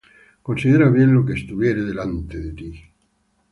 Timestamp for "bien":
0.89-1.13